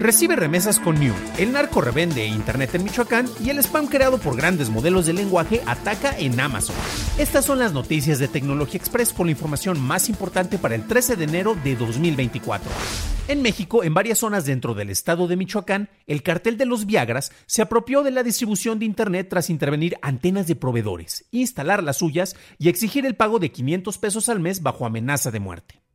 Recibe 0.00 0.34
remesas 0.34 0.80
con 0.80 0.98
New. 0.98 1.12
El 1.36 1.52
narco 1.52 1.82
revende 1.82 2.24
Internet 2.24 2.74
en 2.74 2.84
Michoacán 2.84 3.28
y 3.44 3.50
el 3.50 3.58
spam 3.58 3.86
creado 3.86 4.16
por 4.16 4.34
grandes 4.34 4.70
modelos 4.70 5.04
de 5.04 5.12
lenguaje 5.12 5.60
ataca 5.66 6.18
en 6.18 6.40
Amazon. 6.40 6.74
Estas 7.18 7.44
son 7.44 7.58
las 7.58 7.74
noticias 7.74 8.18
de 8.18 8.26
Tecnología 8.26 8.78
Express 8.78 9.12
con 9.12 9.26
la 9.26 9.32
información 9.32 9.78
más 9.78 10.08
importante 10.08 10.56
para 10.56 10.74
el 10.74 10.86
13 10.86 11.16
de 11.16 11.24
enero 11.24 11.54
de 11.62 11.76
2024. 11.76 12.70
En 13.28 13.42
México, 13.42 13.84
en 13.84 13.92
varias 13.92 14.20
zonas 14.20 14.46
dentro 14.46 14.72
del 14.72 14.88
estado 14.88 15.28
de 15.28 15.36
Michoacán, 15.36 15.90
el 16.06 16.22
cartel 16.22 16.56
de 16.56 16.64
los 16.64 16.86
Viagras 16.86 17.30
se 17.44 17.60
apropió 17.60 18.02
de 18.02 18.10
la 18.10 18.22
distribución 18.22 18.78
de 18.78 18.86
Internet 18.86 19.28
tras 19.28 19.50
intervenir 19.50 19.98
antenas 20.00 20.46
de 20.46 20.56
proveedores, 20.56 21.26
instalar 21.30 21.82
las 21.82 21.98
suyas 21.98 22.36
y 22.58 22.70
exigir 22.70 23.04
el 23.04 23.16
pago 23.16 23.38
de 23.38 23.52
500 23.52 23.98
pesos 23.98 24.30
al 24.30 24.40
mes 24.40 24.62
bajo 24.62 24.86
amenaza 24.86 25.30
de 25.30 25.40
muerte. 25.40 25.89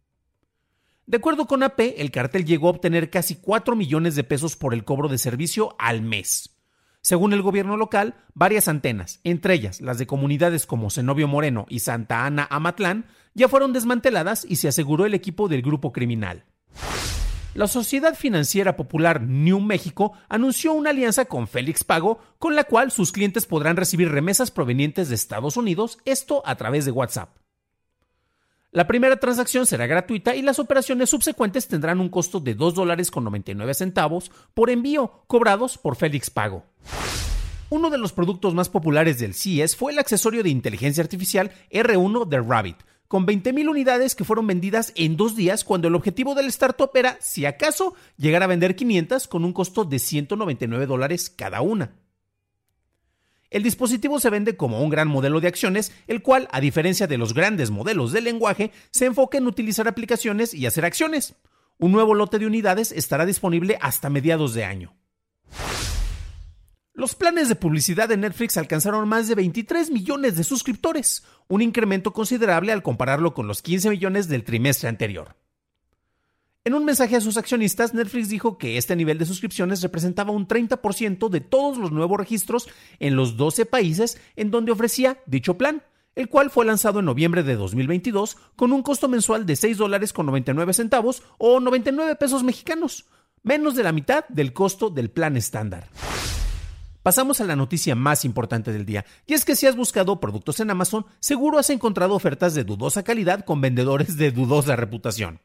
De 1.07 1.17
acuerdo 1.17 1.45
con 1.45 1.61
AP, 1.61 1.79
el 1.97 2.09
cartel 2.09 2.45
llegó 2.45 2.67
a 2.67 2.71
obtener 2.71 3.11
casi 3.11 3.35
4 3.35 3.75
millones 3.75 4.15
de 4.15 4.23
pesos 4.23 4.55
por 4.55 4.73
el 4.73 4.83
cobro 4.83 5.07
de 5.07 5.19
servicio 5.19 5.75
al 5.77 6.01
mes. 6.01 6.55
Según 7.01 7.31
el 7.33 7.43
gobierno 7.43 7.77
local, 7.77 8.15
varias 8.33 8.67
antenas, 8.67 9.19
entre 9.23 9.53
ellas 9.53 9.81
las 9.81 9.99
de 9.99 10.07
comunidades 10.07 10.65
como 10.65 10.89
Zenobio 10.89 11.27
Moreno 11.27 11.67
y 11.69 11.79
Santa 11.79 12.25
Ana 12.25 12.47
Amatlán, 12.49 13.05
ya 13.35 13.47
fueron 13.47 13.71
desmanteladas 13.71 14.47
y 14.49 14.55
se 14.55 14.67
aseguró 14.67 15.05
el 15.05 15.13
equipo 15.13 15.47
del 15.47 15.61
grupo 15.61 15.91
criminal. 15.91 16.45
La 17.53 17.67
Sociedad 17.67 18.15
Financiera 18.15 18.75
Popular 18.75 19.21
New 19.21 19.59
México 19.59 20.13
anunció 20.27 20.73
una 20.73 20.89
alianza 20.89 21.25
con 21.25 21.47
Félix 21.47 21.83
Pago, 21.83 22.19
con 22.39 22.55
la 22.55 22.63
cual 22.63 22.91
sus 22.91 23.11
clientes 23.11 23.45
podrán 23.45 23.77
recibir 23.77 24.09
remesas 24.09 24.49
provenientes 24.49 25.09
de 25.09 25.15
Estados 25.15 25.55
Unidos, 25.55 25.99
esto 26.05 26.41
a 26.45 26.55
través 26.55 26.85
de 26.85 26.91
WhatsApp. 26.91 27.29
La 28.75 28.87
primera 28.87 29.15
transacción 29.15 29.65
será 29.65 29.87
gratuita 29.87 30.35
y 30.35 30.41
las 30.41 30.59
operaciones 30.59 31.09
subsecuentes 31.09 31.65
tendrán 31.65 32.01
un 32.01 32.09
costo 32.09 32.41
de 32.41 32.55
2 32.55 32.75
dólares 32.75 33.09
con 33.09 33.23
99 33.23 33.73
centavos 33.73 34.29
por 34.53 34.69
envío 34.69 35.23
cobrados 35.27 35.77
por 35.77 35.95
Félix 35.95 36.29
Pago. 36.29 36.65
Uno 37.69 37.89
de 37.89 37.97
los 37.97 38.11
productos 38.11 38.53
más 38.53 38.67
populares 38.67 39.17
del 39.17 39.33
CES 39.33 39.77
fue 39.77 39.93
el 39.93 39.99
accesorio 39.99 40.43
de 40.43 40.49
inteligencia 40.49 41.01
artificial 41.01 41.53
R1 41.71 42.27
de 42.27 42.41
Rabbit, 42.41 42.75
con 43.07 43.25
20.000 43.25 43.69
unidades 43.69 44.13
que 44.13 44.25
fueron 44.25 44.45
vendidas 44.45 44.91
en 44.97 45.15
dos 45.15 45.37
días 45.37 45.63
cuando 45.63 45.87
el 45.87 45.95
objetivo 45.95 46.35
del 46.35 46.47
startup 46.47 46.91
era, 46.95 47.17
si 47.21 47.45
acaso, 47.45 47.95
llegar 48.17 48.43
a 48.43 48.47
vender 48.47 48.75
500 48.75 49.29
con 49.29 49.45
un 49.45 49.53
costo 49.53 49.85
de 49.85 49.99
199 49.99 50.85
dólares 50.85 51.29
cada 51.29 51.61
una. 51.61 51.93
El 53.55 53.63
dispositivo 53.63 54.19
se 54.19 54.29
vende 54.29 54.57
como 54.57 54.81
un 54.81 54.89
gran 54.89 55.07
modelo 55.07 55.39
de 55.39 55.47
acciones, 55.47 55.93
el 56.07 56.21
cual, 56.21 56.49
a 56.51 56.59
diferencia 56.59 57.07
de 57.07 57.17
los 57.17 57.33
grandes 57.33 57.71
modelos 57.71 58.11
de 58.11 58.19
lenguaje, 58.19 58.73
se 58.91 59.05
enfoca 59.05 59.37
en 59.37 59.47
utilizar 59.47 59.87
aplicaciones 59.87 60.53
y 60.53 60.65
hacer 60.65 60.83
acciones. 60.83 61.35
Un 61.77 61.93
nuevo 61.93 62.15
lote 62.15 62.37
de 62.37 62.47
unidades 62.47 62.91
estará 62.91 63.25
disponible 63.25 63.77
hasta 63.79 64.09
mediados 64.09 64.55
de 64.55 64.65
año. 64.65 64.93
Los 66.93 67.15
planes 67.15 67.47
de 67.47 67.55
publicidad 67.55 68.09
de 68.09 68.17
Netflix 68.17 68.57
alcanzaron 68.57 69.07
más 69.07 69.29
de 69.29 69.35
23 69.35 69.89
millones 69.89 70.35
de 70.35 70.43
suscriptores, 70.43 71.23
un 71.47 71.61
incremento 71.61 72.11
considerable 72.11 72.73
al 72.73 72.83
compararlo 72.83 73.33
con 73.33 73.47
los 73.47 73.61
15 73.61 73.89
millones 73.89 74.27
del 74.27 74.43
trimestre 74.43 74.89
anterior. 74.89 75.37
En 76.67 76.73
un 76.73 76.83
mensaje 76.83 77.15
a 77.15 77.21
sus 77.21 77.37
accionistas, 77.37 77.93
Netflix 77.93 78.27
dijo 78.27 78.57
que 78.57 78.79
este 78.79 78.95
nivel 78.95 79.19
de 79.19 79.27
suscripciones 79.27 79.83
representaba 79.83 80.31
un 80.31 80.47
30% 80.47 81.29
de 81.29 81.39
todos 81.39 81.77
los 81.77 81.91
nuevos 81.91 82.17
registros 82.17 82.67
en 82.97 83.15
los 83.15 83.37
12 83.37 83.67
países 83.67 84.19
en 84.35 84.49
donde 84.49 84.71
ofrecía 84.71 85.19
dicho 85.27 85.59
plan, 85.59 85.83
el 86.15 86.27
cual 86.27 86.49
fue 86.49 86.65
lanzado 86.65 87.01
en 87.01 87.05
noviembre 87.05 87.43
de 87.43 87.55
2022 87.55 88.37
con 88.55 88.73
un 88.73 88.81
costo 88.81 89.07
mensual 89.07 89.45
de 89.45 89.55
6 89.55 89.77
dólares 89.77 90.11
con 90.11 90.25
99 90.25 90.73
centavos 90.73 91.21
o 91.37 91.59
99 91.59 92.15
pesos 92.15 92.41
mexicanos, 92.41 93.05
menos 93.43 93.75
de 93.75 93.83
la 93.83 93.91
mitad 93.91 94.25
del 94.29 94.51
costo 94.51 94.89
del 94.89 95.11
plan 95.11 95.37
estándar. 95.37 95.87
Pasamos 97.03 97.41
a 97.41 97.45
la 97.45 97.55
noticia 97.55 97.93
más 97.93 98.25
importante 98.25 98.73
del 98.73 98.87
día, 98.87 99.05
y 99.27 99.35
es 99.35 99.45
que 99.45 99.55
si 99.55 99.67
has 99.67 99.75
buscado 99.75 100.19
productos 100.19 100.59
en 100.59 100.71
Amazon, 100.71 101.05
seguro 101.19 101.59
has 101.59 101.69
encontrado 101.69 102.15
ofertas 102.15 102.55
de 102.55 102.63
dudosa 102.63 103.03
calidad 103.03 103.45
con 103.45 103.61
vendedores 103.61 104.17
de 104.17 104.31
dudosa 104.31 104.75
reputación. 104.75 105.41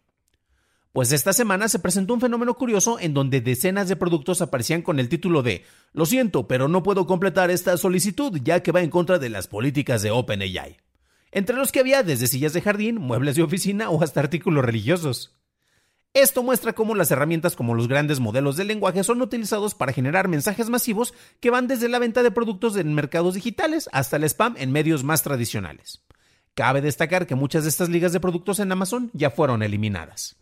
Pues 0.92 1.12
esta 1.12 1.32
semana 1.32 1.68
se 1.68 1.78
presentó 1.78 2.14
un 2.14 2.20
fenómeno 2.20 2.54
curioso 2.54 2.98
en 2.98 3.14
donde 3.14 3.40
decenas 3.40 3.88
de 3.88 3.94
productos 3.94 4.42
aparecían 4.42 4.82
con 4.82 4.98
el 4.98 5.08
título 5.08 5.42
de 5.42 5.64
Lo 5.92 6.04
siento, 6.04 6.48
pero 6.48 6.66
no 6.66 6.82
puedo 6.82 7.06
completar 7.06 7.50
esta 7.50 7.76
solicitud 7.76 8.40
ya 8.42 8.60
que 8.60 8.72
va 8.72 8.82
en 8.82 8.90
contra 8.90 9.20
de 9.20 9.28
las 9.28 9.46
políticas 9.46 10.02
de 10.02 10.10
OpenAI. 10.10 10.78
Entre 11.30 11.54
los 11.54 11.70
que 11.70 11.78
había 11.78 12.02
desde 12.02 12.26
sillas 12.26 12.54
de 12.54 12.60
jardín, 12.60 12.96
muebles 12.96 13.36
de 13.36 13.44
oficina 13.44 13.88
o 13.88 14.02
hasta 14.02 14.18
artículos 14.18 14.64
religiosos. 14.64 15.36
Esto 16.12 16.42
muestra 16.42 16.72
cómo 16.72 16.96
las 16.96 17.12
herramientas 17.12 17.54
como 17.54 17.76
los 17.76 17.86
grandes 17.86 18.18
modelos 18.18 18.56
de 18.56 18.64
lenguaje 18.64 19.04
son 19.04 19.22
utilizados 19.22 19.76
para 19.76 19.92
generar 19.92 20.26
mensajes 20.26 20.70
masivos 20.70 21.14
que 21.38 21.50
van 21.50 21.68
desde 21.68 21.88
la 21.88 22.00
venta 22.00 22.24
de 22.24 22.32
productos 22.32 22.76
en 22.76 22.94
mercados 22.94 23.34
digitales 23.34 23.88
hasta 23.92 24.16
el 24.16 24.24
spam 24.24 24.56
en 24.58 24.72
medios 24.72 25.04
más 25.04 25.22
tradicionales. 25.22 26.02
Cabe 26.60 26.82
destacar 26.82 27.26
que 27.26 27.34
muchas 27.34 27.62
de 27.62 27.70
estas 27.70 27.88
ligas 27.88 28.12
de 28.12 28.20
productos 28.20 28.60
en 28.60 28.70
Amazon 28.70 29.10
ya 29.14 29.30
fueron 29.30 29.62
eliminadas. 29.62 30.36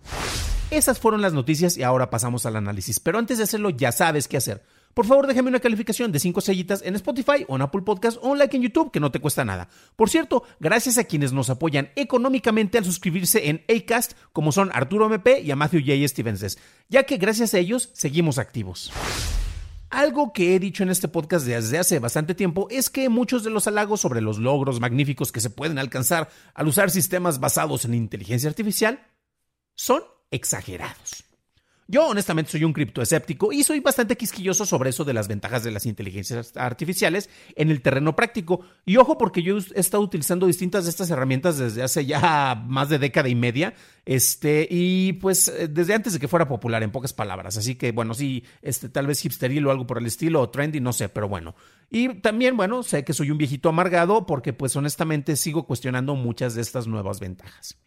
Esas 0.69 0.99
fueron 0.99 1.23
las 1.23 1.33
noticias 1.33 1.77
y 1.77 1.85
ahora 1.85 2.11
pasamos 2.11 2.45
al 2.45 2.57
análisis. 2.57 2.99
Pero 2.99 3.21
antes 3.21 3.39
de 3.39 3.45
hacerlo, 3.45 3.71
ya 3.71 3.93
sabes 3.93 4.27
qué 4.27 4.37
hacer. 4.37 4.65
Por 4.95 5.07
favor, 5.07 5.29
déjame 5.29 5.51
una 5.51 5.61
calificación 5.61 6.11
de 6.11 6.19
5 6.19 6.41
sellitas 6.41 6.83
en 6.85 6.97
Spotify 6.97 7.45
o 7.47 7.55
en 7.55 7.63
Apple 7.63 7.83
Podcast 7.83 8.19
o 8.21 8.31
un 8.31 8.39
like 8.41 8.57
en 8.57 8.65
YouTube, 8.65 8.91
que 8.91 8.99
no 8.99 9.13
te 9.13 9.21
cuesta 9.21 9.45
nada. 9.45 9.69
Por 9.95 10.11
cierto, 10.11 10.43
gracias 10.59 10.99
a 10.99 11.05
quienes 11.05 11.33
nos 11.33 11.51
apoyan 11.51 11.91
económicamente 11.95 12.79
al 12.79 12.85
suscribirse 12.85 13.49
en 13.49 13.65
Acast, 13.69 14.15
como 14.33 14.51
son 14.51 14.73
Arturo 14.75 15.07
MP 15.07 15.43
y 15.43 15.53
a 15.53 15.57
Matthew 15.57 15.83
J. 15.87 16.09
Stevenses, 16.09 16.59
ya 16.89 17.05
que 17.05 17.19
gracias 17.19 17.55
a 17.55 17.59
ellos 17.59 17.91
seguimos 17.93 18.39
activos. 18.39 18.91
Algo 19.91 20.33
que 20.35 20.55
he 20.55 20.59
dicho 20.59 20.83
en 20.83 20.91
este 20.91 21.09
podcast 21.09 21.47
desde 21.47 21.79
hace 21.79 21.99
bastante 21.99 22.35
tiempo 22.35 22.69
es 22.71 22.91
que 22.91 23.09
muchos 23.09 23.43
de 23.43 23.51
los 23.51 23.67
halagos 23.67 24.01
sobre 24.01 24.21
los 24.21 24.39
logros 24.39 24.81
magníficos 24.81 25.33
que 25.33 25.41
se 25.41 25.51
pueden 25.51 25.79
alcanzar 25.79 26.29
al 26.55 26.69
usar 26.69 26.91
sistemas 26.91 27.41
basados 27.41 27.85
en 27.87 27.95
inteligencia 27.95 28.51
artificial 28.51 29.01
son 29.75 30.03
exagerados. 30.31 31.28
Yo 31.91 32.07
honestamente 32.07 32.51
soy 32.51 32.65
un 32.65 32.75
criptoescéptico 32.75 33.51
y 33.51 33.63
soy 33.63 33.81
bastante 33.81 34.15
quisquilloso 34.15 34.67
sobre 34.67 34.91
eso 34.91 35.07
de 35.07 35.15
las 35.15 35.27
ventajas 35.27 35.65
de 35.65 35.71
las 35.71 35.87
inteligencias 35.87 36.55
artificiales 36.55 37.31
en 37.57 37.71
el 37.71 37.81
terreno 37.81 38.15
práctico. 38.15 38.61
Y 38.85 38.99
ojo 38.99 39.17
porque 39.17 39.43
yo 39.43 39.57
he 39.57 39.81
estado 39.81 40.03
utilizando 40.03 40.47
distintas 40.47 40.85
de 40.85 40.91
estas 40.91 41.09
herramientas 41.09 41.57
desde 41.57 41.83
hace 41.83 42.05
ya 42.05 42.63
más 42.69 42.91
de 42.91 42.99
década 42.99 43.31
y 43.31 43.35
media, 43.35 43.73
este 44.05 44.69
y 44.71 45.15
pues 45.15 45.49
eh, 45.49 45.67
desde 45.67 45.95
antes 45.95 46.13
de 46.13 46.19
que 46.19 46.29
fuera 46.29 46.47
popular 46.47 46.83
en 46.83 46.91
pocas 46.91 47.15
palabras. 47.15 47.57
Así 47.57 47.77
que 47.77 47.93
bueno, 47.93 48.13
sí, 48.13 48.45
este 48.61 48.91
tal 48.91 49.07
vez 49.07 49.23
hipsteril 49.23 49.67
o 49.67 49.71
algo 49.71 49.87
por 49.87 49.97
el 49.97 50.05
estilo 50.05 50.43
o 50.43 50.51
trendy, 50.51 50.81
no 50.81 50.93
sé, 50.93 51.09
pero 51.09 51.27
bueno. 51.27 51.55
Y 51.89 52.17
también 52.21 52.55
bueno, 52.59 52.83
sé 52.83 53.03
que 53.03 53.15
soy 53.15 53.31
un 53.31 53.39
viejito 53.39 53.71
amargado 53.71 54.27
porque 54.27 54.53
pues 54.53 54.77
honestamente 54.77 55.37
sigo 55.37 55.67
cuestionando 55.67 56.15
muchas 56.17 56.55
de 56.55 56.61
estas 56.61 56.87
nuevas 56.87 57.19
ventajas. 57.19 57.79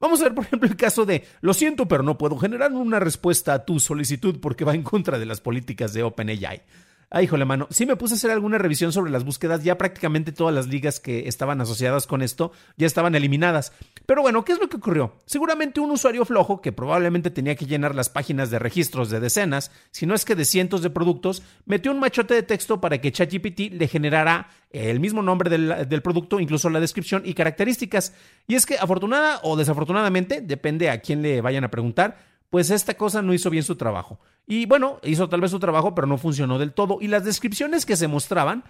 Vamos 0.00 0.20
a 0.20 0.24
ver, 0.24 0.34
por 0.34 0.44
ejemplo, 0.44 0.68
el 0.68 0.76
caso 0.76 1.06
de, 1.06 1.24
lo 1.40 1.54
siento, 1.54 1.88
pero 1.88 2.02
no 2.02 2.18
puedo 2.18 2.36
generar 2.38 2.72
una 2.72 3.00
respuesta 3.00 3.54
a 3.54 3.64
tu 3.64 3.80
solicitud 3.80 4.38
porque 4.40 4.64
va 4.64 4.74
en 4.74 4.82
contra 4.82 5.18
de 5.18 5.26
las 5.26 5.40
políticas 5.40 5.92
de 5.92 6.02
OpenAI. 6.02 6.62
Ay, 7.08 7.26
híjole, 7.26 7.44
mano. 7.44 7.68
Sí 7.70 7.86
me 7.86 7.94
puse 7.94 8.14
a 8.14 8.16
hacer 8.16 8.32
alguna 8.32 8.58
revisión 8.58 8.92
sobre 8.92 9.12
las 9.12 9.24
búsquedas. 9.24 9.62
Ya 9.62 9.78
prácticamente 9.78 10.32
todas 10.32 10.52
las 10.52 10.66
ligas 10.66 10.98
que 10.98 11.28
estaban 11.28 11.60
asociadas 11.60 12.06
con 12.06 12.20
esto 12.20 12.50
ya 12.76 12.86
estaban 12.86 13.14
eliminadas. 13.14 13.72
Pero 14.06 14.22
bueno, 14.22 14.44
¿qué 14.44 14.52
es 14.52 14.58
lo 14.58 14.68
que 14.68 14.78
ocurrió? 14.78 15.14
Seguramente 15.24 15.78
un 15.78 15.92
usuario 15.92 16.24
flojo 16.24 16.60
que 16.60 16.72
probablemente 16.72 17.30
tenía 17.30 17.54
que 17.54 17.66
llenar 17.66 17.94
las 17.94 18.08
páginas 18.08 18.50
de 18.50 18.58
registros 18.58 19.08
de 19.08 19.20
decenas, 19.20 19.70
si 19.92 20.04
no 20.04 20.14
es 20.14 20.24
que 20.24 20.34
de 20.34 20.44
cientos 20.44 20.82
de 20.82 20.90
productos, 20.90 21.44
metió 21.64 21.92
un 21.92 22.00
machote 22.00 22.34
de 22.34 22.42
texto 22.42 22.80
para 22.80 23.00
que 23.00 23.12
ChatGPT 23.12 23.72
le 23.72 23.86
generara 23.86 24.50
el 24.70 24.98
mismo 24.98 25.22
nombre 25.22 25.48
del, 25.48 25.88
del, 25.88 26.02
producto, 26.02 26.40
incluso 26.40 26.68
la 26.70 26.80
descripción 26.80 27.22
y 27.24 27.34
características. 27.34 28.14
Y 28.48 28.56
es 28.56 28.66
que 28.66 28.78
afortunada 28.78 29.40
o 29.44 29.56
desafortunadamente, 29.56 30.40
depende 30.40 30.90
a 30.90 31.00
quién 31.00 31.22
le 31.22 31.40
vayan 31.40 31.64
a 31.64 31.70
preguntar, 31.70 32.18
pues 32.50 32.70
esta 32.70 32.94
cosa 32.94 33.22
no 33.22 33.34
hizo 33.34 33.50
bien 33.50 33.64
su 33.64 33.76
trabajo. 33.76 34.20
Y 34.46 34.66
bueno, 34.66 35.00
hizo 35.02 35.28
tal 35.28 35.40
vez 35.40 35.50
su 35.50 35.58
trabajo, 35.58 35.94
pero 35.94 36.06
no 36.06 36.18
funcionó 36.18 36.58
del 36.58 36.72
todo. 36.72 36.98
Y 37.00 37.08
las 37.08 37.24
descripciones 37.24 37.84
que 37.84 37.96
se 37.96 38.08
mostraban 38.08 38.64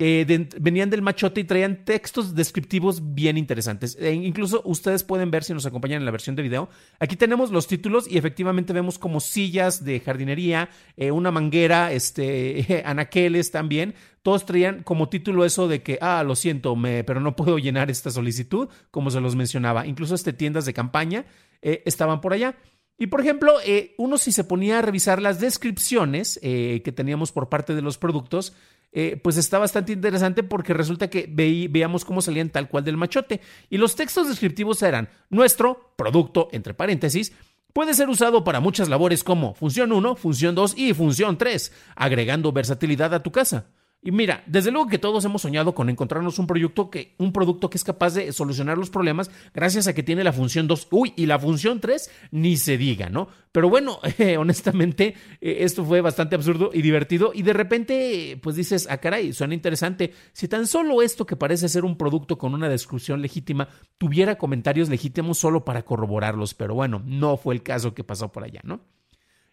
eh, 0.00 0.46
venían 0.60 0.90
del 0.90 1.02
machote 1.02 1.40
y 1.40 1.44
traían 1.44 1.84
textos 1.84 2.36
descriptivos 2.36 3.14
bien 3.14 3.36
interesantes. 3.36 3.96
E 4.00 4.12
incluso 4.12 4.62
ustedes 4.64 5.02
pueden 5.02 5.32
ver 5.32 5.42
si 5.42 5.52
nos 5.52 5.66
acompañan 5.66 6.00
en 6.00 6.04
la 6.04 6.12
versión 6.12 6.36
de 6.36 6.42
video. 6.42 6.68
Aquí 7.00 7.16
tenemos 7.16 7.50
los 7.50 7.66
títulos 7.66 8.08
y 8.08 8.16
efectivamente 8.16 8.72
vemos 8.72 8.96
como 8.96 9.18
sillas 9.18 9.84
de 9.84 9.98
jardinería, 9.98 10.70
eh, 10.96 11.10
una 11.10 11.32
manguera, 11.32 11.90
este, 11.90 12.82
anaqueles 12.86 13.50
también. 13.50 13.94
Todos 14.22 14.46
traían 14.46 14.84
como 14.84 15.08
título 15.08 15.44
eso 15.44 15.66
de 15.66 15.82
que, 15.82 15.98
ah, 16.00 16.22
lo 16.22 16.36
siento, 16.36 16.76
me, 16.76 17.02
pero 17.02 17.20
no 17.20 17.34
puedo 17.34 17.58
llenar 17.58 17.90
esta 17.90 18.10
solicitud, 18.10 18.68
como 18.92 19.10
se 19.10 19.20
los 19.20 19.34
mencionaba. 19.34 19.84
Incluso 19.84 20.14
este, 20.14 20.32
tiendas 20.32 20.64
de 20.64 20.74
campaña 20.74 21.26
eh, 21.60 21.82
estaban 21.86 22.20
por 22.20 22.34
allá. 22.34 22.54
Y 22.98 23.06
por 23.06 23.20
ejemplo, 23.20 23.54
eh, 23.64 23.94
uno 23.96 24.18
si 24.18 24.32
se 24.32 24.44
ponía 24.44 24.80
a 24.80 24.82
revisar 24.82 25.22
las 25.22 25.38
descripciones 25.38 26.40
eh, 26.42 26.82
que 26.84 26.92
teníamos 26.92 27.30
por 27.30 27.48
parte 27.48 27.74
de 27.76 27.82
los 27.82 27.96
productos, 27.96 28.54
eh, 28.90 29.20
pues 29.22 29.36
está 29.36 29.58
bastante 29.58 29.92
interesante 29.92 30.42
porque 30.42 30.74
resulta 30.74 31.08
que 31.08 31.26
veíamos 31.28 32.04
cómo 32.04 32.20
salían 32.20 32.50
tal 32.50 32.68
cual 32.68 32.84
del 32.84 32.96
machote. 32.96 33.40
Y 33.70 33.76
los 33.76 33.94
textos 33.94 34.28
descriptivos 34.28 34.82
eran 34.82 35.08
nuestro 35.30 35.92
producto, 35.96 36.48
entre 36.52 36.74
paréntesis, 36.74 37.32
Puede 37.72 37.94
ser 37.94 38.08
usado 38.08 38.42
para 38.44 38.60
muchas 38.60 38.88
labores 38.88 39.22
como 39.22 39.54
función 39.54 39.92
1, 39.92 40.16
función 40.16 40.54
2 40.54 40.74
y 40.76 40.94
función 40.94 41.38
3, 41.38 41.72
agregando 41.94 42.50
versatilidad 42.50 43.14
a 43.14 43.22
tu 43.22 43.30
casa. 43.30 43.66
Y 44.00 44.12
mira, 44.12 44.44
desde 44.46 44.70
luego 44.70 44.86
que 44.86 44.98
todos 44.98 45.24
hemos 45.24 45.42
soñado 45.42 45.74
con 45.74 45.90
encontrarnos 45.90 46.38
un 46.38 46.46
producto 46.46 46.88
que, 46.88 47.16
un 47.18 47.32
producto 47.32 47.68
que 47.68 47.78
es 47.78 47.82
capaz 47.82 48.14
de 48.14 48.32
solucionar 48.32 48.78
los 48.78 48.90
problemas 48.90 49.28
gracias 49.52 49.88
a 49.88 49.92
que 49.92 50.04
tiene 50.04 50.22
la 50.22 50.32
función 50.32 50.68
2. 50.68 50.86
Uy, 50.92 51.14
y 51.16 51.26
la 51.26 51.36
función 51.38 51.80
3 51.80 52.08
ni 52.30 52.56
se 52.56 52.78
diga, 52.78 53.08
¿no? 53.08 53.28
Pero 53.50 53.68
bueno, 53.68 53.98
eh, 54.18 54.36
honestamente, 54.36 55.16
eh, 55.40 55.56
esto 55.60 55.84
fue 55.84 56.00
bastante 56.00 56.36
absurdo 56.36 56.70
y 56.72 56.80
divertido. 56.80 57.32
Y 57.34 57.42
de 57.42 57.52
repente, 57.52 58.38
pues 58.40 58.54
dices, 58.54 58.86
ah, 58.88 58.98
caray, 58.98 59.32
suena 59.32 59.54
interesante. 59.54 60.12
Si 60.32 60.46
tan 60.46 60.68
solo 60.68 61.02
esto 61.02 61.26
que 61.26 61.34
parece 61.34 61.68
ser 61.68 61.84
un 61.84 61.98
producto 61.98 62.38
con 62.38 62.54
una 62.54 62.68
descripción 62.68 63.20
legítima 63.20 63.68
tuviera 63.98 64.38
comentarios 64.38 64.88
legítimos 64.88 65.38
solo 65.38 65.64
para 65.64 65.82
corroborarlos. 65.82 66.54
Pero 66.54 66.74
bueno, 66.74 67.02
no 67.04 67.36
fue 67.36 67.54
el 67.54 67.64
caso 67.64 67.94
que 67.94 68.04
pasó 68.04 68.30
por 68.30 68.44
allá, 68.44 68.60
¿no? 68.62 68.80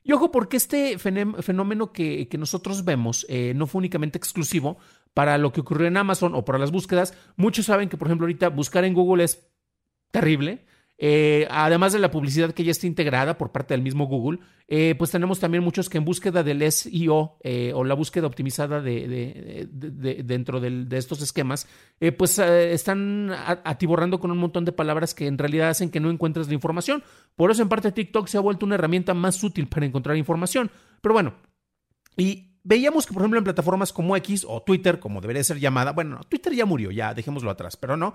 Y 0.08 0.12
ojo, 0.12 0.32
porque 0.32 0.56
este 0.56 1.00
fenómeno 1.00 1.92
que, 1.92 2.30
nosotros 2.38 2.86
vemos 2.86 3.26
eh, 3.28 3.54
no 3.56 3.66
fue 3.66 3.80
únicamente 3.80 4.20
exclusivo 4.20 4.78
para 5.16 5.40
lo 5.40 5.52
que 5.52 5.62
ocurrió 5.62 5.88
en 5.88 5.98
Amazon 5.98 6.36
o 6.36 6.46
para 6.46 6.60
las 6.60 6.70
búsquedas. 6.70 7.18
Muchos 7.38 7.66
saben 7.66 7.90
que, 7.90 7.98
por 7.98 8.08
ejemplo, 8.08 8.26
ahorita 8.26 8.50
buscar 8.50 8.86
en 8.86 8.94
Google 8.94 9.24
es 9.24 9.50
terrible. 10.12 10.64
Eh, 10.98 11.46
además 11.50 11.92
de 11.92 12.00
la 12.00 12.10
publicidad 12.10 12.54
que 12.54 12.64
ya 12.64 12.72
está 12.72 12.88
integrada 12.88 13.38
por 13.38 13.52
parte 13.52 13.74
del 13.74 13.82
mismo 13.82 14.06
Google, 14.06 14.40
eh, 14.68 14.96
pues 14.98 15.12
tenemos 15.12 15.40
también 15.40 15.64
muchos 15.64 15.90
que 15.90 15.98
en 15.98 16.06
búsqueda 16.06 16.42
del 16.42 16.72
SEO 16.72 17.38
eh, 17.44 17.74
o 17.76 17.84
la 17.84 17.94
búsqueda 17.96 18.28
optimizada 18.28 18.82
de, 18.82 19.68
dentro 20.26 20.60
de 20.60 20.98
estos 20.98 21.22
esquemas, 21.22 21.68
pues 22.18 22.40
están 22.40 23.32
atiborrando 23.64 24.20
con 24.20 24.32
un 24.32 24.38
montón 24.38 24.66
de 24.66 24.72
palabras 24.72 25.14
que 25.14 25.28
en 25.28 25.38
realidad 25.38 25.70
hacen 25.70 25.90
que 25.90 26.00
no 26.00 26.10
encuentres 26.10 26.48
la 26.48 26.54
información. 26.54 27.04
Por 27.36 27.52
eso 27.52 27.62
en 27.62 27.70
parte 27.70 27.92
TikTok 27.92 28.28
se 28.28 28.38
ha 28.38 28.42
vuelto 28.42 28.66
una 28.66 28.76
herramienta 28.76 29.14
más 29.14 29.44
útil 29.44 29.68
para 29.68 29.86
encontrar 29.86 30.16
información. 30.18 30.72
Pero 31.02 31.14
bueno, 31.14 31.36
y 32.18 32.55
veíamos 32.66 33.06
que, 33.06 33.14
por 33.14 33.22
ejemplo, 33.22 33.38
en 33.38 33.46
plataformas 33.46 33.94
como 33.94 34.18
X 34.18 34.46
o 34.46 34.62
Twitter, 34.62 35.00
como 35.00 35.22
debería 35.22 35.44
ser 35.44 35.60
llamada, 35.60 35.94
bueno, 35.94 36.20
Twitter 36.28 36.54
ya 36.54 36.66
murió, 36.66 36.92
ya 36.92 37.14
dejémoslo 37.14 37.50
atrás, 37.50 37.78
pero 37.78 37.96
no, 37.96 38.14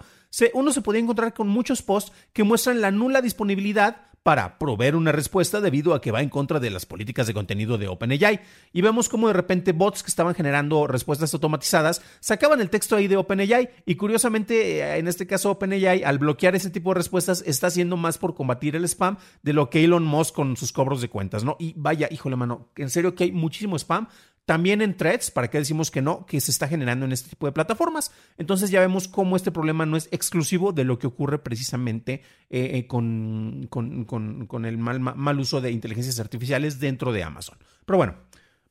uno 0.52 0.72
se 0.72 0.82
podía 0.82 1.00
encontrar 1.00 1.32
con 1.32 1.48
muchos 1.48 1.80
posts 1.80 2.12
que 2.34 2.44
muestran 2.44 2.82
la 2.82 2.90
nula 2.90 3.22
disponibilidad 3.22 4.10
para 4.22 4.58
proveer 4.58 4.96
una 4.96 5.12
respuesta 5.12 5.60
debido 5.60 5.94
a 5.94 6.00
que 6.00 6.10
va 6.10 6.20
en 6.20 6.28
contra 6.28 6.60
de 6.60 6.70
las 6.70 6.84
políticas 6.84 7.26
de 7.26 7.34
contenido 7.34 7.78
de 7.78 7.88
OpenAI. 7.88 8.40
Y 8.72 8.82
vemos 8.82 9.08
como 9.08 9.28
de 9.28 9.32
repente 9.32 9.72
bots 9.72 10.02
que 10.02 10.10
estaban 10.10 10.34
generando 10.34 10.86
respuestas 10.86 11.32
automatizadas 11.32 12.02
sacaban 12.20 12.60
el 12.60 12.70
texto 12.70 12.96
ahí 12.96 13.08
de 13.08 13.16
OpenAI 13.16 13.70
y 13.86 13.94
curiosamente 13.94 14.98
en 14.98 15.08
este 15.08 15.26
caso 15.26 15.50
OpenAI 15.50 16.02
al 16.02 16.18
bloquear 16.18 16.54
ese 16.54 16.70
tipo 16.70 16.90
de 16.90 16.96
respuestas 16.96 17.42
está 17.46 17.68
haciendo 17.68 17.96
más 17.96 18.18
por 18.18 18.34
combatir 18.34 18.76
el 18.76 18.84
spam 18.84 19.16
de 19.42 19.52
lo 19.52 19.70
que 19.70 19.84
Elon 19.84 20.04
Musk 20.04 20.34
con 20.34 20.56
sus 20.56 20.72
cobros 20.72 21.00
de 21.00 21.08
cuentas, 21.08 21.42
¿no? 21.42 21.56
Y 21.58 21.74
vaya, 21.76 22.08
híjole 22.10 22.36
mano, 22.36 22.68
en 22.76 22.90
serio 22.90 23.14
que 23.14 23.24
hay 23.24 23.32
muchísimo 23.32 23.76
spam, 23.76 24.06
también 24.50 24.82
en 24.82 24.96
threads, 24.96 25.30
¿para 25.30 25.48
qué 25.48 25.58
decimos 25.58 25.92
que 25.92 26.02
no? 26.02 26.26
Que 26.26 26.40
se 26.40 26.50
está 26.50 26.66
generando 26.66 27.04
en 27.06 27.12
este 27.12 27.30
tipo 27.30 27.46
de 27.46 27.52
plataformas. 27.52 28.10
Entonces 28.36 28.68
ya 28.68 28.80
vemos 28.80 29.06
cómo 29.06 29.36
este 29.36 29.52
problema 29.52 29.86
no 29.86 29.96
es 29.96 30.08
exclusivo 30.10 30.72
de 30.72 30.82
lo 30.82 30.98
que 30.98 31.06
ocurre 31.06 31.38
precisamente 31.38 32.22
eh, 32.50 32.70
eh, 32.74 32.86
con, 32.88 33.68
con, 33.68 34.64
el 34.64 34.76
mal, 34.76 34.98
mal 34.98 35.38
uso 35.38 35.60
de 35.60 35.70
inteligencias 35.70 36.18
artificiales 36.18 36.80
dentro 36.80 37.12
de 37.12 37.22
Amazon. 37.22 37.58
Pero 37.86 37.96
bueno, 37.98 38.16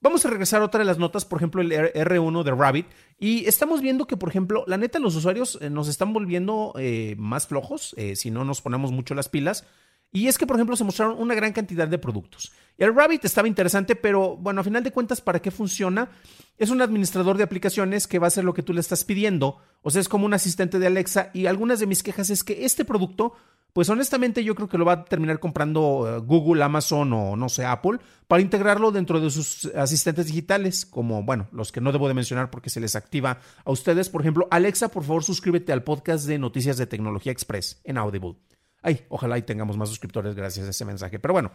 Vamos 0.01 0.25
a 0.25 0.29
regresar 0.29 0.61
a 0.61 0.65
otra 0.65 0.79
de 0.79 0.85
las 0.85 0.97
notas, 0.97 1.25
por 1.25 1.39
ejemplo, 1.39 1.61
el 1.61 1.71
R1 1.71 2.43
de 2.43 2.51
Rabbit. 2.51 2.87
Y 3.19 3.45
estamos 3.47 3.81
viendo 3.81 4.07
que, 4.07 4.15
por 4.15 4.29
ejemplo, 4.29 4.63
la 4.65 4.77
neta, 4.77 4.97
los 4.97 5.13
usuarios 5.13 5.57
eh, 5.61 5.69
nos 5.69 5.89
están 5.89 6.13
volviendo 6.13 6.73
más 7.17 7.47
flojos 7.47 7.95
si 8.15 8.31
no 8.31 8.45
nos 8.45 8.61
ponemos 8.61 8.93
mucho 8.93 9.13
las 9.13 9.27
pilas. 9.27 9.65
Y 10.11 10.27
es 10.27 10.37
que, 10.37 10.47
por 10.47 10.55
ejemplo, 10.55 10.75
se 10.75 10.83
mostraron 10.83 11.19
una 11.19 11.35
gran 11.35 11.53
cantidad 11.53 11.87
de 11.87 11.99
productos. 11.99 12.51
El 12.77 12.95
Rabbit 12.95 13.25
estaba 13.25 13.47
interesante, 13.47 13.95
pero 13.95 14.37
bueno, 14.37 14.61
a 14.61 14.63
final 14.63 14.83
de 14.83 14.91
cuentas, 14.91 15.21
¿para 15.21 15.41
qué 15.41 15.51
funciona? 15.51 16.09
Es 16.57 16.71
un 16.71 16.81
administrador 16.81 17.37
de 17.37 17.43
aplicaciones 17.43 18.07
que 18.07 18.19
va 18.19 18.27
a 18.27 18.29
hacer 18.29 18.43
lo 18.43 18.53
que 18.53 18.63
tú 18.63 18.73
le 18.73 18.79
estás 18.79 19.03
pidiendo. 19.03 19.57
O 19.81 19.91
sea, 19.91 20.01
es 20.01 20.09
como 20.09 20.25
un 20.25 20.33
asistente 20.33 20.79
de 20.79 20.87
Alexa. 20.87 21.29
Y 21.33 21.45
algunas 21.45 21.79
de 21.79 21.85
mis 21.85 22.01
quejas 22.01 22.31
es 22.31 22.43
que 22.43 22.65
este 22.65 22.85
producto, 22.85 23.33
pues 23.71 23.87
honestamente 23.89 24.43
yo 24.43 24.55
creo 24.55 24.67
que 24.67 24.79
lo 24.79 24.85
va 24.85 24.93
a 24.93 25.05
terminar 25.05 25.39
comprando 25.39 26.07
eh, 26.07 26.19
Google, 26.25 26.63
Amazon 26.63 27.13
o 27.13 27.35
no 27.35 27.47
sé, 27.47 27.65
Apple, 27.65 27.99
para 28.27 28.41
integrarlo 28.41 28.91
dentro 28.91 29.19
de 29.19 29.29
sus 29.29 29.65
asistentes 29.75 30.25
digitales, 30.25 30.87
como, 30.87 31.21
bueno, 31.21 31.47
los 31.51 31.71
que 31.71 31.81
no 31.81 31.91
debo 31.91 32.07
de 32.07 32.15
mencionar 32.15 32.49
porque 32.49 32.71
se 32.71 32.79
les 32.79 32.95
activa 32.95 33.41
a 33.63 33.71
ustedes. 33.71 34.09
Por 34.09 34.21
ejemplo, 34.21 34.47
Alexa, 34.49 34.89
por 34.89 35.03
favor, 35.03 35.23
suscríbete 35.23 35.71
al 35.71 35.83
podcast 35.83 36.25
de 36.25 36.39
Noticias 36.39 36.77
de 36.77 36.87
Tecnología 36.87 37.31
Express 37.31 37.79
en 37.83 37.99
Audible. 37.99 38.37
Ay, 38.81 39.05
ojalá 39.09 39.37
y 39.37 39.41
tengamos 39.41 39.77
más 39.77 39.89
suscriptores 39.89 40.35
gracias 40.35 40.67
a 40.67 40.69
ese 40.69 40.85
mensaje. 40.85 41.19
Pero 41.19 41.33
bueno, 41.33 41.51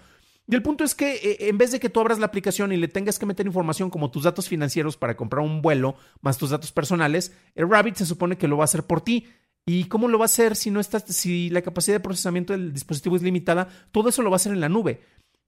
y 0.46 0.54
el 0.54 0.62
punto 0.62 0.84
es 0.84 0.94
que 0.94 1.14
eh, 1.14 1.48
en 1.48 1.56
vez 1.56 1.72
de 1.72 1.80
que 1.80 1.88
tú 1.88 2.00
abras 2.00 2.18
la 2.18 2.26
aplicación 2.26 2.72
y 2.72 2.76
le 2.76 2.88
tengas 2.88 3.18
que 3.18 3.26
meter 3.26 3.46
información 3.46 3.90
como 3.90 4.10
tus 4.10 4.24
datos 4.24 4.48
financieros 4.48 4.96
para 4.96 5.16
comprar 5.16 5.44
un 5.44 5.62
vuelo, 5.62 5.96
más 6.20 6.36
tus 6.36 6.50
datos 6.50 6.70
personales, 6.70 7.32
el 7.54 7.68
Rabbit 7.68 7.96
se 7.96 8.06
supone 8.06 8.36
que 8.36 8.48
lo 8.48 8.56
va 8.56 8.64
a 8.64 8.66
hacer 8.66 8.84
por 8.84 9.00
ti. 9.00 9.26
¿Y 9.66 9.84
cómo 9.84 10.08
lo 10.08 10.18
va 10.18 10.24
a 10.24 10.26
hacer 10.26 10.56
si 10.56 10.70
no 10.70 10.78
estás, 10.78 11.04
si 11.04 11.48
la 11.48 11.62
capacidad 11.62 11.96
de 11.96 12.00
procesamiento 12.00 12.52
del 12.52 12.74
dispositivo 12.74 13.16
es 13.16 13.22
limitada? 13.22 13.68
Todo 13.92 14.10
eso 14.10 14.20
lo 14.20 14.28
va 14.28 14.34
a 14.34 14.36
hacer 14.36 14.52
en 14.52 14.60
la 14.60 14.68
nube. 14.68 15.00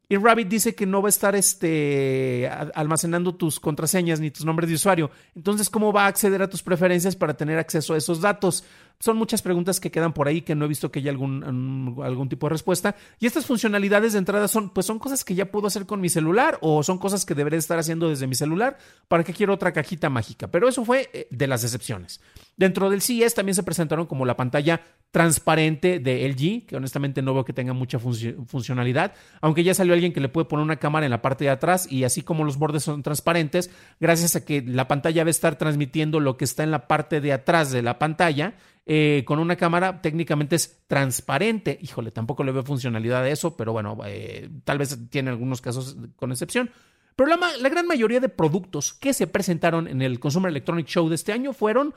Y 0.09 0.17
Rabbit 0.17 0.49
dice 0.49 0.75
que 0.75 0.87
no 0.87 1.03
va 1.03 1.09
a 1.09 1.11
estar 1.11 1.35
este, 1.35 2.49
almacenando 2.75 3.35
tus 3.35 3.59
contraseñas 3.59 4.21
ni 4.21 4.31
tus 4.31 4.45
nombres 4.45 4.69
de 4.69 4.77
usuario. 4.77 5.11
Entonces, 5.35 5.69
¿cómo 5.69 5.93
va 5.93 6.05
a 6.05 6.07
acceder 6.07 6.41
a 6.43 6.49
tus 6.49 6.63
preferencias 6.63 7.17
para 7.17 7.37
tener 7.37 7.59
acceso 7.59 7.93
a 7.93 7.97
esos 7.97 8.21
datos? 8.21 8.65
Son 8.99 9.17
muchas 9.17 9.43
preguntas 9.43 9.81
que 9.81 9.91
quedan 9.91 10.13
por 10.13 10.29
ahí 10.29 10.43
que 10.43 10.55
no 10.55 10.65
he 10.65 10.69
visto 10.69 10.91
que 10.91 11.01
haya 11.01 11.11
algún, 11.11 11.97
algún 12.03 12.29
tipo 12.29 12.47
de 12.47 12.53
respuesta. 12.53 12.97
Y 13.19 13.27
estas 13.27 13.47
funcionalidades 13.47 14.13
de 14.13 14.19
entrada 14.19 14.49
son, 14.49 14.71
pues 14.71 14.87
son 14.87 14.99
cosas 14.99 15.25
que 15.25 15.35
ya 15.35 15.51
puedo 15.51 15.67
hacer 15.67 15.87
con 15.87 16.01
mi 16.01 16.09
celular 16.09 16.59
o 16.63 16.83
son 16.83 16.99
cosas 16.99 17.25
que 17.27 17.35
debería 17.35 17.59
estar 17.59 17.79
haciendo 17.79 18.09
desde 18.09 18.27
mi 18.27 18.35
celular. 18.35 18.79
¿Para 19.09 19.25
qué 19.25 19.33
quiero 19.33 19.55
otra 19.55 19.73
cajita 19.73 20.09
mágica? 20.09 20.49
Pero 20.49 20.69
eso 20.69 20.85
fue 20.85 21.11
eh, 21.13 21.29
de 21.31 21.47
las 21.47 21.65
excepciones. 21.65 22.21
Dentro 22.57 22.89
del 22.89 23.03
CES 23.03 23.35
también 23.35 23.55
se 23.55 23.63
presentaron 23.63 24.07
como 24.07 24.25
la 24.25 24.37
pantalla 24.37 24.81
transparente 25.11 25.99
de 25.99 26.29
LG, 26.29 26.67
que 26.67 26.77
honestamente 26.77 27.23
no 27.23 27.35
veo 27.35 27.45
que 27.45 27.53
tenga 27.53 27.73
mucha 27.73 27.99
funcionalidad, 27.99 29.15
aunque 29.41 29.63
ya 29.63 29.75
salió 29.75 29.95
alguien 29.95 30.13
que 30.13 30.21
le 30.21 30.29
puede 30.29 30.47
poner 30.47 30.65
una 30.65 30.77
cámara 30.77 31.07
en 31.07 31.11
la 31.11 31.23
parte 31.23 31.45
de 31.45 31.51
atrás 31.51 31.91
y 31.91 32.05
así 32.05 32.23
como 32.23 32.45
los 32.45 32.59
bordes 32.59 32.83
son 32.83 33.03
transparentes, 33.03 33.71
gracias 34.01 34.37
a 34.37 34.45
que 34.45 34.63
la 34.63 34.89
pantalla 34.89 35.25
va 35.25 35.29
a 35.29 35.31
estar 35.31 35.57
transmitiendo 35.57 36.21
lo 36.21 36.37
que 36.37 36.45
está 36.45 36.65
en 36.65 36.71
la 36.71 36.89
parte 36.89 37.21
de 37.21 37.33
atrás 37.33 37.73
de 37.73 37.83
la 37.83 37.99
pantalla, 37.99 38.55
eh, 38.87 39.25
con 39.27 39.39
una 39.39 39.57
cámara 39.57 40.01
técnicamente 40.01 40.57
es 40.57 40.83
transparente. 40.87 41.79
Híjole, 41.83 42.11
tampoco 42.11 42.45
le 42.45 42.53
veo 42.53 42.63
funcionalidad 42.63 43.23
a 43.23 43.29
eso, 43.29 43.57
pero 43.57 43.73
bueno, 43.73 43.99
eh, 44.07 44.49
tal 44.65 44.79
vez 44.79 44.99
tiene 45.11 45.31
algunos 45.31 45.61
casos 45.61 45.97
con 46.17 46.31
excepción. 46.31 46.71
Pero 47.17 47.31
la, 47.31 47.39
la 47.59 47.69
gran 47.69 47.87
mayoría 47.87 48.21
de 48.21 48.29
productos 48.29 48.93
que 48.93 49.15
se 49.15 49.27
presentaron 49.27 49.89
en 49.89 50.03
el 50.03 50.21
Consumer 50.21 50.51
Electronic 50.51 50.87
Show 50.87 51.09
de 51.09 51.15
este 51.15 51.33
año 51.33 51.55
fueron 51.55 51.95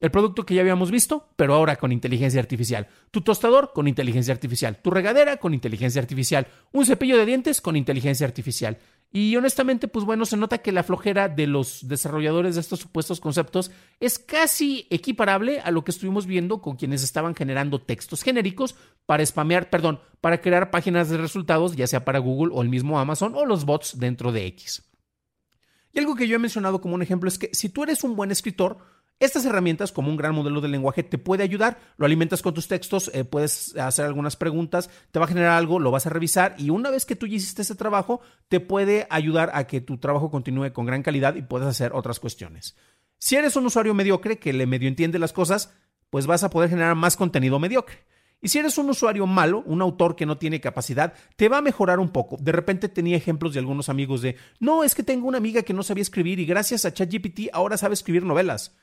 el 0.00 0.10
producto 0.10 0.46
que 0.46 0.54
ya 0.54 0.60
habíamos 0.60 0.90
visto, 0.90 1.28
pero 1.36 1.54
ahora 1.54 1.76
con 1.76 1.90
inteligencia 1.90 2.40
artificial. 2.40 2.86
Tu 3.10 3.20
tostador 3.20 3.72
con 3.74 3.88
inteligencia 3.88 4.32
artificial. 4.32 4.80
Tu 4.80 4.90
regadera 4.90 5.38
con 5.38 5.54
inteligencia 5.54 6.00
artificial. 6.00 6.46
Un 6.72 6.86
cepillo 6.86 7.16
de 7.16 7.26
dientes 7.26 7.60
con 7.60 7.76
inteligencia 7.76 8.26
artificial. 8.26 8.78
Y 9.10 9.34
honestamente, 9.36 9.88
pues 9.88 10.04
bueno, 10.04 10.26
se 10.26 10.36
nota 10.36 10.58
que 10.58 10.70
la 10.70 10.82
flojera 10.82 11.28
de 11.28 11.46
los 11.46 11.88
desarrolladores 11.88 12.54
de 12.54 12.60
estos 12.60 12.78
supuestos 12.78 13.20
conceptos 13.20 13.70
es 14.00 14.18
casi 14.18 14.86
equiparable 14.90 15.60
a 15.60 15.70
lo 15.70 15.82
que 15.82 15.90
estuvimos 15.90 16.26
viendo 16.26 16.60
con 16.60 16.76
quienes 16.76 17.02
estaban 17.02 17.34
generando 17.34 17.80
textos 17.80 18.22
genéricos 18.22 18.76
para 19.06 19.24
spamear, 19.24 19.70
perdón, 19.70 20.00
para 20.20 20.42
crear 20.42 20.70
páginas 20.70 21.08
de 21.08 21.16
resultados, 21.16 21.74
ya 21.74 21.86
sea 21.86 22.04
para 22.04 22.18
Google 22.18 22.52
o 22.54 22.60
el 22.60 22.68
mismo 22.68 23.00
Amazon 23.00 23.34
o 23.34 23.46
los 23.46 23.64
bots 23.64 23.98
dentro 23.98 24.30
de 24.30 24.46
X. 24.46 24.84
Y 25.94 25.98
algo 25.98 26.14
que 26.14 26.28
yo 26.28 26.36
he 26.36 26.38
mencionado 26.38 26.82
como 26.82 26.94
un 26.94 27.02
ejemplo 27.02 27.28
es 27.28 27.38
que 27.38 27.48
si 27.52 27.70
tú 27.70 27.84
eres 27.84 28.04
un 28.04 28.14
buen 28.14 28.30
escritor, 28.30 28.78
estas 29.20 29.44
herramientas, 29.44 29.90
como 29.90 30.10
un 30.10 30.16
gran 30.16 30.34
modelo 30.34 30.60
de 30.60 30.68
lenguaje, 30.68 31.02
te 31.02 31.18
puede 31.18 31.42
ayudar. 31.42 31.78
Lo 31.96 32.06
alimentas 32.06 32.40
con 32.40 32.54
tus 32.54 32.68
textos, 32.68 33.10
eh, 33.14 33.24
puedes 33.24 33.76
hacer 33.76 34.04
algunas 34.04 34.36
preguntas, 34.36 34.90
te 35.10 35.18
va 35.18 35.24
a 35.24 35.28
generar 35.28 35.52
algo, 35.52 35.80
lo 35.80 35.90
vas 35.90 36.06
a 36.06 36.10
revisar 36.10 36.54
y 36.58 36.70
una 36.70 36.90
vez 36.90 37.04
que 37.04 37.16
tú 37.16 37.26
ya 37.26 37.36
hiciste 37.36 37.62
ese 37.62 37.74
trabajo, 37.74 38.20
te 38.48 38.60
puede 38.60 39.06
ayudar 39.10 39.50
a 39.54 39.66
que 39.66 39.80
tu 39.80 39.98
trabajo 39.98 40.30
continúe 40.30 40.72
con 40.72 40.86
gran 40.86 41.02
calidad 41.02 41.34
y 41.34 41.42
puedas 41.42 41.68
hacer 41.68 41.92
otras 41.94 42.20
cuestiones. 42.20 42.76
Si 43.18 43.34
eres 43.34 43.56
un 43.56 43.66
usuario 43.66 43.94
mediocre 43.94 44.38
que 44.38 44.52
le 44.52 44.66
medio 44.66 44.86
entiende 44.86 45.18
las 45.18 45.32
cosas, 45.32 45.74
pues 46.10 46.26
vas 46.26 46.44
a 46.44 46.50
poder 46.50 46.70
generar 46.70 46.94
más 46.94 47.16
contenido 47.16 47.58
mediocre. 47.58 48.06
Y 48.40 48.48
si 48.48 48.58
eres 48.58 48.78
un 48.78 48.88
usuario 48.88 49.26
malo, 49.26 49.64
un 49.66 49.82
autor 49.82 50.14
que 50.14 50.24
no 50.24 50.38
tiene 50.38 50.60
capacidad, 50.60 51.12
te 51.34 51.48
va 51.48 51.58
a 51.58 51.62
mejorar 51.62 51.98
un 51.98 52.10
poco. 52.10 52.36
De 52.38 52.52
repente 52.52 52.88
tenía 52.88 53.16
ejemplos 53.16 53.52
de 53.52 53.58
algunos 53.58 53.88
amigos 53.88 54.22
de, 54.22 54.36
no, 54.60 54.84
es 54.84 54.94
que 54.94 55.02
tengo 55.02 55.26
una 55.26 55.38
amiga 55.38 55.62
que 55.62 55.74
no 55.74 55.82
sabía 55.82 56.02
escribir 56.02 56.38
y 56.38 56.46
gracias 56.46 56.84
a 56.84 56.94
ChatGPT 56.94 57.48
ahora 57.52 57.76
sabe 57.76 57.94
escribir 57.94 58.22
novelas. 58.22 58.76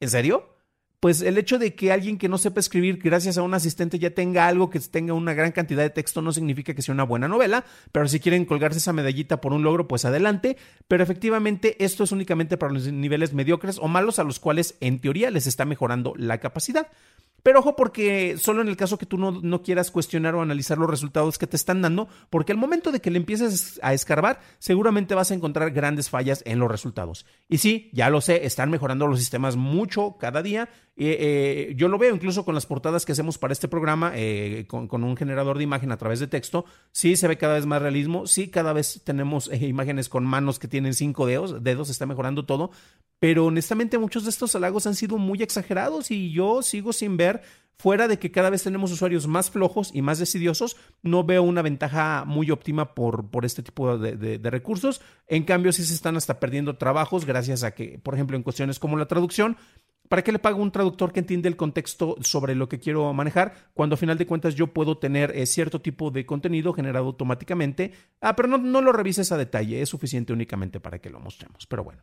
¿En 0.00 0.10
serio? 0.10 0.56
Pues 1.00 1.22
el 1.22 1.38
hecho 1.38 1.58
de 1.58 1.74
que 1.74 1.92
alguien 1.92 2.18
que 2.18 2.28
no 2.28 2.36
sepa 2.36 2.60
escribir 2.60 2.98
gracias 2.98 3.38
a 3.38 3.42
un 3.42 3.54
asistente 3.54 3.98
ya 3.98 4.10
tenga 4.10 4.46
algo 4.46 4.68
que 4.68 4.80
tenga 4.80 5.14
una 5.14 5.32
gran 5.32 5.50
cantidad 5.50 5.82
de 5.82 5.88
texto 5.88 6.20
no 6.20 6.30
significa 6.30 6.74
que 6.74 6.82
sea 6.82 6.92
una 6.92 7.04
buena 7.04 7.26
novela, 7.26 7.64
pero 7.90 8.06
si 8.06 8.20
quieren 8.20 8.44
colgarse 8.44 8.80
esa 8.80 8.92
medallita 8.92 9.40
por 9.40 9.54
un 9.54 9.62
logro, 9.62 9.88
pues 9.88 10.04
adelante, 10.04 10.58
pero 10.88 11.02
efectivamente 11.02 11.82
esto 11.82 12.04
es 12.04 12.12
únicamente 12.12 12.58
para 12.58 12.74
los 12.74 12.92
niveles 12.92 13.32
mediocres 13.32 13.78
o 13.78 13.88
malos 13.88 14.18
a 14.18 14.24
los 14.24 14.40
cuales 14.40 14.76
en 14.80 15.00
teoría 15.00 15.30
les 15.30 15.46
está 15.46 15.64
mejorando 15.64 16.12
la 16.18 16.36
capacidad. 16.36 16.88
Pero 17.42 17.60
ojo 17.60 17.76
porque 17.76 18.36
solo 18.38 18.62
en 18.62 18.68
el 18.68 18.76
caso 18.76 18.98
que 18.98 19.06
tú 19.06 19.16
no, 19.18 19.62
quieras 19.62 19.90
cuestionar 19.90 20.34
o 20.34 20.42
analizar 20.42 20.78
los 20.78 20.90
resultados 20.90 21.38
que 21.38 21.46
te 21.46 21.56
están 21.56 21.82
dando, 21.82 22.08
porque 22.30 22.52
al 22.52 22.58
momento 22.58 22.92
de 22.92 23.00
que 23.00 23.10
le 23.10 23.18
empieces 23.18 23.78
a 23.82 23.94
escarbar, 23.94 24.40
seguramente 24.58 25.14
vas 25.14 25.30
a 25.30 25.34
encontrar 25.34 25.70
grandes 25.70 26.10
fallas 26.10 26.42
en 26.46 26.58
los 26.58 26.70
resultados. 26.70 27.26
Y 27.48 27.58
sí, 27.58 27.90
ya 27.92 28.10
lo 28.10 28.20
sé, 28.20 28.46
están 28.46 28.70
mejorando 28.70 29.06
los 29.06 29.18
sistemas 29.18 29.56
mucho 29.56 30.16
cada 30.18 30.42
día. 30.42 30.68
Eh, 31.02 31.72
yo 31.76 31.88
lo 31.88 31.96
veo 31.96 32.14
incluso 32.14 32.44
con 32.44 32.54
las 32.54 32.66
portadas 32.66 33.06
que 33.06 33.12
hacemos 33.12 33.38
para 33.38 33.54
este 33.54 33.68
programa, 33.68 34.12
eh, 34.14 34.66
con, 34.68 35.02
un 35.02 35.16
generador 35.16 35.56
de 35.56 35.64
imagen 35.64 35.92
a 35.92 35.96
través 35.96 36.20
de 36.20 36.26
texto. 36.26 36.66
Sí, 36.92 37.16
se 37.16 37.26
ve 37.26 37.38
cada 37.38 37.54
vez 37.54 37.64
más 37.64 37.80
realismo. 37.80 38.26
Sí, 38.26 38.48
cada 38.48 38.74
vez 38.74 39.00
tenemos 39.02 39.48
eh, 39.48 39.66
imágenes 39.66 40.10
con 40.10 40.26
manos 40.26 40.58
que 40.58 40.68
tienen 40.68 40.92
cinco 40.92 41.24
dedos, 41.26 41.64
dedos, 41.64 41.88
está 41.88 42.04
mejorando 42.04 42.44
todo. 42.44 42.70
Pero 43.18 43.46
honestamente 43.46 43.96
muchos 43.96 44.24
de 44.24 44.30
estos 44.30 44.54
halagos 44.54 44.86
han 44.86 44.94
sido 44.94 45.16
muy 45.16 45.42
exagerados 45.42 46.10
y 46.10 46.32
yo 46.32 46.60
sigo 46.60 46.92
sin 46.92 47.16
ver, 47.16 47.42
fuera 47.78 48.06
de 48.06 48.18
que 48.18 48.30
cada 48.30 48.50
vez 48.50 48.62
tenemos 48.62 48.92
usuarios 48.92 49.26
más 49.26 49.50
flojos 49.50 49.90
y 49.94 50.02
más 50.02 50.18
decidiosos, 50.18 50.76
no 51.02 51.24
veo 51.24 51.42
una 51.42 51.62
ventaja 51.62 52.24
muy 52.26 52.50
óptima 52.50 52.94
por, 52.94 53.30
por 53.30 53.46
este 53.46 53.62
tipo 53.62 53.96
de, 53.96 54.16
de, 54.16 54.50
recursos. 54.50 55.00
En 55.26 55.44
cambio, 55.44 55.72
sí 55.72 55.84
se 55.84 55.94
están 55.94 56.18
hasta 56.18 56.40
perdiendo 56.40 56.76
trabajos 56.76 57.24
gracias 57.24 57.62
a 57.62 57.70
que, 57.70 57.98
por 57.98 58.12
ejemplo, 58.14 58.36
en 58.36 58.42
cuestiones 58.42 58.78
como 58.78 58.98
la 58.98 59.08
traducción, 59.08 59.56
¿Para 60.10 60.22
qué 60.24 60.32
le 60.32 60.40
pago 60.40 60.60
un 60.60 60.72
traductor 60.72 61.12
que 61.12 61.20
entiende 61.20 61.48
el 61.48 61.54
contexto 61.54 62.16
sobre 62.20 62.56
lo 62.56 62.68
que 62.68 62.80
quiero 62.80 63.12
manejar 63.14 63.70
cuando 63.74 63.94
a 63.94 63.96
final 63.96 64.18
de 64.18 64.26
cuentas 64.26 64.56
yo 64.56 64.66
puedo 64.66 64.98
tener 64.98 65.30
eh, 65.36 65.46
cierto 65.46 65.80
tipo 65.80 66.10
de 66.10 66.26
contenido 66.26 66.72
generado 66.72 67.06
automáticamente? 67.06 67.92
Ah, 68.20 68.34
pero 68.34 68.48
no, 68.48 68.58
no 68.58 68.80
lo 68.80 68.90
revises 68.90 69.30
a 69.30 69.38
detalle, 69.38 69.80
es 69.80 69.88
suficiente 69.88 70.32
únicamente 70.32 70.80
para 70.80 70.98
que 70.98 71.10
lo 71.10 71.20
mostremos. 71.20 71.64
Pero 71.68 71.84
bueno. 71.84 72.02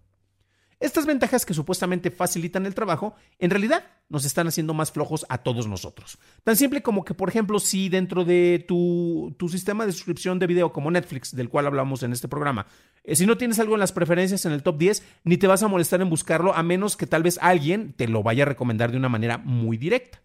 Estas 0.80 1.08
ventajas 1.08 1.44
que 1.44 1.56
supuestamente 1.56 2.12
facilitan 2.12 2.68
el 2.68 2.76
trabajo, 2.76 3.16
en 3.40 3.50
realidad 3.50 3.84
nos 4.10 4.26
están 4.26 4.48
haciendo 4.48 4.76
más 4.76 4.92
flojos 4.92 5.26
a 5.28 5.40
todos 5.40 5.68
nosotros. 5.68 6.20
Tan 6.44 6.56
simple 6.56 6.84
como 6.84 7.04
que, 7.04 7.16
por 7.16 7.30
ejemplo, 7.30 7.60
si 7.60 7.90
dentro 7.90 8.24
de 8.26 8.64
tu, 8.68 9.36
sistema 9.50 9.88
de 9.88 9.92
suscripción 9.92 10.38
de 10.38 10.46
video 10.46 10.72
como 10.72 10.92
Netflix, 10.92 11.36
del 11.36 11.50
cual 11.50 11.66
hablamos 11.66 12.04
en 12.04 12.14
este 12.14 12.28
programa, 12.28 12.68
eh, 13.04 13.16
si 13.16 13.26
no 13.26 13.38
tienes 13.38 13.58
algo 13.58 13.74
en 13.74 13.80
las 13.80 13.92
preferencias 13.92 14.46
en 14.46 14.52
el 14.52 14.62
top 14.62 14.78
10, 14.78 15.04
ni 15.24 15.38
te 15.38 15.48
vas 15.48 15.64
a 15.64 15.68
molestar 15.68 16.02
en 16.02 16.12
buscarlo, 16.12 16.54
a 16.54 16.62
menos 16.62 16.96
que 16.96 17.08
tal 17.08 17.24
vez 17.24 17.40
alguien 17.42 17.94
te 17.94 18.08
lo 18.08 18.22
vaya 18.22 18.44
a 18.44 18.48
recomendar 18.48 18.92
de 18.92 18.98
una 18.98 19.10
manera 19.10 19.40
muy 19.40 19.78
directa. 19.78 20.22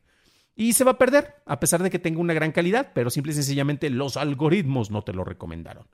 Y 0.55 0.75
se 0.75 0.85
va 0.85 0.93
a 0.93 0.99
perder, 0.99 1.37
a 1.47 1.61
pesar 1.61 1.83
de 1.83 1.89
que 1.89 1.99
tenga 1.99 2.21
una 2.21 2.35
gran 2.35 2.53
calidad, 2.53 2.93
pero 2.95 3.09
simple 3.09 3.33
y 3.33 3.37
sencillamente 3.37 3.89
los 3.89 4.19
algoritmos 4.19 4.91
no 4.91 5.03
te 5.03 5.15
lo 5.15 5.25
recomendaron. 5.25 5.87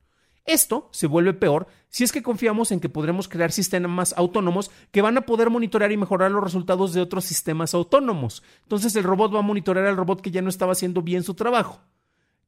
Esto 0.48 0.88
se 0.92 1.06
vuelve 1.06 1.34
peor 1.34 1.66
si 1.90 2.04
es 2.04 2.10
que 2.10 2.22
confiamos 2.22 2.72
en 2.72 2.80
que 2.80 2.88
podremos 2.88 3.28
crear 3.28 3.52
sistemas 3.52 4.14
autónomos 4.16 4.70
que 4.90 5.02
van 5.02 5.18
a 5.18 5.20
poder 5.20 5.50
monitorear 5.50 5.92
y 5.92 5.98
mejorar 5.98 6.30
los 6.30 6.42
resultados 6.42 6.94
de 6.94 7.02
otros 7.02 7.26
sistemas 7.26 7.74
autónomos. 7.74 8.42
Entonces 8.62 8.96
el 8.96 9.04
robot 9.04 9.34
va 9.34 9.40
a 9.40 9.42
monitorear 9.42 9.86
al 9.86 9.98
robot 9.98 10.22
que 10.22 10.30
ya 10.30 10.40
no 10.40 10.48
estaba 10.48 10.72
haciendo 10.72 11.02
bien 11.02 11.22
su 11.22 11.34
trabajo. 11.34 11.82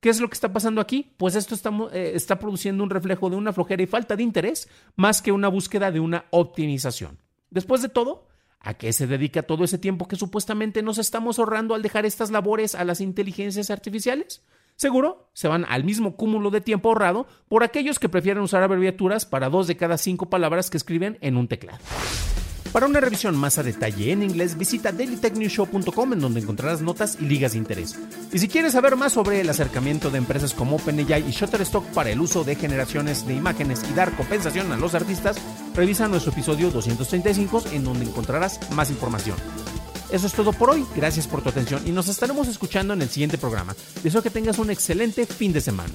¿Qué 0.00 0.08
es 0.08 0.18
lo 0.18 0.30
que 0.30 0.34
está 0.34 0.50
pasando 0.50 0.80
aquí? 0.80 1.12
Pues 1.18 1.34
esto 1.34 1.54
está, 1.54 1.70
eh, 1.92 2.12
está 2.14 2.38
produciendo 2.38 2.82
un 2.82 2.88
reflejo 2.88 3.28
de 3.28 3.36
una 3.36 3.52
flojera 3.52 3.82
y 3.82 3.86
falta 3.86 4.16
de 4.16 4.22
interés 4.22 4.70
más 4.96 5.20
que 5.20 5.30
una 5.30 5.48
búsqueda 5.48 5.90
de 5.90 6.00
una 6.00 6.24
optimización. 6.30 7.18
Después 7.50 7.82
de 7.82 7.90
todo, 7.90 8.28
¿a 8.60 8.72
qué 8.72 8.94
se 8.94 9.06
dedica 9.06 9.42
todo 9.42 9.62
ese 9.62 9.76
tiempo 9.76 10.08
que 10.08 10.16
supuestamente 10.16 10.82
nos 10.82 10.96
estamos 10.96 11.38
ahorrando 11.38 11.74
al 11.74 11.82
dejar 11.82 12.06
estas 12.06 12.30
labores 12.30 12.74
a 12.74 12.84
las 12.84 13.02
inteligencias 13.02 13.68
artificiales? 13.68 14.42
Seguro 14.80 15.28
se 15.34 15.46
van 15.46 15.66
al 15.68 15.84
mismo 15.84 16.16
cúmulo 16.16 16.48
de 16.48 16.62
tiempo 16.62 16.88
ahorrado 16.88 17.26
por 17.50 17.64
aquellos 17.64 17.98
que 17.98 18.08
prefieren 18.08 18.42
usar 18.42 18.62
abreviaturas 18.62 19.26
para 19.26 19.50
dos 19.50 19.66
de 19.66 19.76
cada 19.76 19.98
cinco 19.98 20.30
palabras 20.30 20.70
que 20.70 20.78
escriben 20.78 21.18
en 21.20 21.36
un 21.36 21.48
teclado. 21.48 21.76
Para 22.72 22.86
una 22.86 22.98
revisión 22.98 23.36
más 23.36 23.58
a 23.58 23.62
detalle 23.62 24.10
en 24.10 24.22
inglés, 24.22 24.56
visita 24.56 24.90
dailytechnewshow.com 24.90 26.14
en 26.14 26.20
donde 26.20 26.40
encontrarás 26.40 26.80
notas 26.80 27.18
y 27.20 27.26
ligas 27.26 27.52
de 27.52 27.58
interés. 27.58 27.98
Y 28.32 28.38
si 28.38 28.48
quieres 28.48 28.72
saber 28.72 28.96
más 28.96 29.12
sobre 29.12 29.42
el 29.42 29.50
acercamiento 29.50 30.08
de 30.08 30.16
empresas 30.16 30.54
como 30.54 30.76
OpenAI 30.76 31.28
y 31.28 31.30
Shutterstock 31.30 31.84
para 31.88 32.08
el 32.08 32.18
uso 32.18 32.44
de 32.44 32.54
generaciones 32.54 33.26
de 33.26 33.34
imágenes 33.34 33.84
y 33.90 33.92
dar 33.92 34.16
compensación 34.16 34.72
a 34.72 34.78
los 34.78 34.94
artistas, 34.94 35.36
revisa 35.74 36.08
nuestro 36.08 36.32
episodio 36.32 36.70
235 36.70 37.64
en 37.72 37.84
donde 37.84 38.06
encontrarás 38.06 38.58
más 38.72 38.88
información. 38.88 39.36
Eso 40.12 40.26
es 40.26 40.32
todo 40.32 40.52
por 40.52 40.70
hoy. 40.70 40.84
Gracias 40.96 41.26
por 41.26 41.42
tu 41.42 41.48
atención 41.48 41.82
y 41.86 41.90
nos 41.90 42.08
estaremos 42.08 42.48
escuchando 42.48 42.94
en 42.94 43.02
el 43.02 43.08
siguiente 43.08 43.38
programa. 43.38 43.74
Deseo 44.02 44.22
que 44.22 44.30
tengas 44.30 44.58
un 44.58 44.70
excelente 44.70 45.26
fin 45.26 45.52
de 45.52 45.60
semana. 45.60 45.94